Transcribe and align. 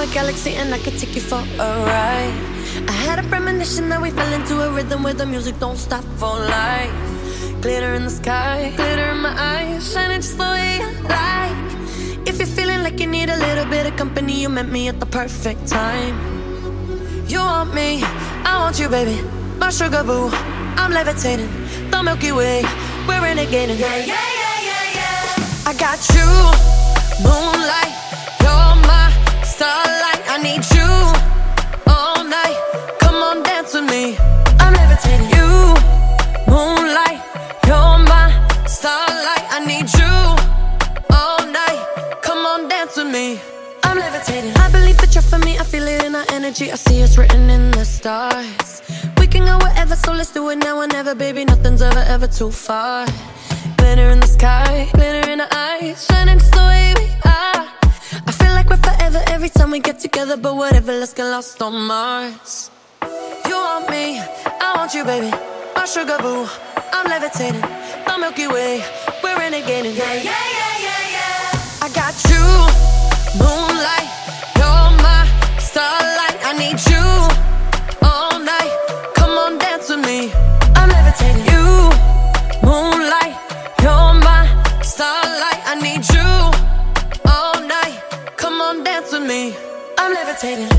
a 0.00 0.06
galaxy 0.14 0.54
and 0.54 0.72
I 0.74 0.78
could 0.78 0.98
take 0.98 1.14
you 1.14 1.20
for 1.20 1.40
a 1.40 1.68
ride. 1.90 2.34
I 2.88 2.92
had 2.92 3.18
a 3.18 3.22
premonition 3.28 3.90
that 3.90 4.00
we 4.00 4.10
fell 4.10 4.32
into 4.32 4.62
a 4.62 4.70
rhythm 4.72 5.02
where 5.02 5.12
the 5.12 5.26
music 5.26 5.58
don't 5.58 5.76
stop 5.76 6.04
for 6.16 6.34
life. 6.38 6.90
Glitter 7.60 7.92
in 7.94 8.04
the 8.04 8.10
sky, 8.10 8.72
glitter 8.76 9.10
in 9.10 9.18
my 9.18 9.34
eyes, 9.36 9.92
shining 9.92 10.22
just 10.22 10.38
the 10.38 10.44
way 10.44 10.78
I 10.80 10.90
like. 11.18 12.28
If 12.28 12.38
you're 12.38 12.54
feeling 12.58 12.82
like 12.82 12.98
you 12.98 13.06
need 13.06 13.28
a 13.28 13.36
little 13.36 13.66
bit 13.66 13.86
of 13.86 13.96
company, 13.96 14.40
you 14.40 14.48
met 14.48 14.68
me 14.68 14.88
at 14.88 15.00
the 15.00 15.06
perfect 15.06 15.66
time. 15.68 16.16
You 17.28 17.40
want 17.40 17.74
me, 17.74 18.02
I 18.02 18.56
want 18.60 18.80
you, 18.80 18.88
baby. 18.88 19.20
My 19.58 19.68
sugar 19.68 20.02
boo, 20.02 20.30
I'm 20.80 20.92
levitating. 20.92 21.50
The 21.90 22.02
Milky 22.02 22.32
Way, 22.32 22.62
we're 23.06 23.20
renegading. 23.20 23.78
Yeah, 23.78 23.98
yeah, 23.98 24.30
yeah, 24.38 24.68
yeah, 24.68 24.98
yeah. 24.98 25.70
I 25.70 25.74
got 25.76 26.00
you, 26.14 26.28
moonlight. 27.22 27.59
Levitating. 44.20 44.56
I 44.56 44.70
believe 44.70 44.96
that 44.98 45.14
you're 45.14 45.22
for 45.22 45.38
me. 45.38 45.58
I 45.58 45.64
feel 45.64 45.86
it 45.86 46.04
in 46.04 46.14
our 46.14 46.24
energy. 46.30 46.70
I 46.70 46.76
see 46.76 47.00
it's 47.00 47.16
written 47.18 47.50
in 47.50 47.70
the 47.72 47.84
stars. 47.84 48.82
We 49.18 49.26
can 49.26 49.44
go 49.44 49.58
wherever, 49.58 49.96
so 49.96 50.12
let's 50.12 50.32
do 50.32 50.48
it 50.50 50.56
now 50.56 50.78
or 50.78 50.86
never, 50.86 51.14
baby. 51.14 51.44
Nothing's 51.44 51.82
ever, 51.82 52.04
ever 52.06 52.26
too 52.26 52.50
far. 52.50 53.06
Glitter 53.76 54.10
in 54.10 54.20
the 54.20 54.26
sky, 54.26 54.88
glitter 54.92 55.30
in 55.30 55.38
the 55.38 55.48
eyes, 55.54 56.06
shining 56.06 56.38
just 56.38 56.52
the 56.52 56.60
way 56.60 56.94
we 56.98 57.06
are. 57.24 57.66
I 58.26 58.32
feel 58.32 58.52
like 58.52 58.68
we're 58.68 58.76
forever 58.76 59.22
every 59.28 59.48
time 59.48 59.70
we 59.70 59.80
get 59.80 59.98
together, 59.98 60.36
but 60.36 60.54
whatever, 60.56 60.92
let's 60.92 61.14
get 61.14 61.24
lost 61.24 61.60
on 61.62 61.86
Mars. 61.86 62.70
You 63.46 63.56
want 63.56 63.90
me, 63.90 64.20
I 64.20 64.74
want 64.76 64.94
you, 64.94 65.04
baby. 65.04 65.30
My 65.74 65.84
sugar 65.86 66.18
boo, 66.18 66.46
I'm 66.92 67.06
levitating. 67.08 67.60
The 68.06 68.18
Milky 68.18 68.48
Way, 68.48 68.84
we're 69.22 69.36
renegading. 69.36 69.96
Yeah, 69.96 70.14
yeah, 70.14 70.46
yeah, 70.58 70.86
yeah, 70.86 71.16
yeah. 71.16 71.84
I 71.86 71.88
got 71.94 72.14
you, 72.28 72.69
Come 88.80 88.84
dance 88.86 89.12
with 89.12 89.28
me. 89.28 89.54
I'm 89.98 90.14
levitating. 90.14 90.70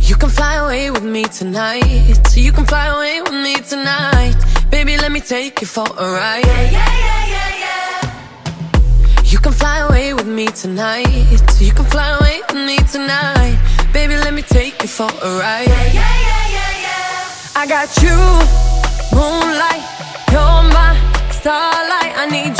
You 0.00 0.16
can 0.16 0.30
fly 0.30 0.54
away 0.54 0.90
with 0.90 1.02
me 1.02 1.24
tonight. 1.24 2.34
You 2.34 2.52
can 2.52 2.64
fly 2.64 2.86
away 2.86 3.20
with 3.20 3.34
me 3.34 3.56
tonight. 3.56 4.34
Baby, 4.70 4.96
let 4.96 5.12
me 5.12 5.20
take 5.20 5.60
you 5.60 5.66
for 5.66 5.84
a 5.84 6.06
ride. 6.10 6.46
Yeah, 6.46 6.62
yeah, 6.62 6.96
yeah, 7.06 7.34
yeah, 7.34 7.64
yeah. 7.64 9.22
You 9.26 9.38
can 9.40 9.52
fly 9.52 9.80
away 9.80 10.14
with 10.14 10.26
me 10.26 10.46
tonight. 10.46 11.06
You 11.60 11.72
can 11.72 11.84
fly 11.84 12.08
away 12.18 12.40
with 12.48 12.66
me 12.66 12.78
tonight. 12.94 13.58
Baby, 13.92 14.16
let 14.16 14.32
me 14.32 14.40
take 14.40 14.80
you 14.80 14.88
for 14.88 15.10
a 15.22 15.30
ride. 15.38 15.68
Yeah, 15.68 15.84
yeah, 15.92 16.16
yeah, 16.28 16.56
yeah, 16.56 16.86
yeah. 16.86 17.60
I 17.60 17.66
got 17.68 17.90
you, 18.00 18.16
moonlight. 19.12 19.84
You're 20.32 20.62
my 20.78 20.96
starlight. 21.30 22.12
I 22.16 22.24
need 22.24 22.56
you 22.56 22.59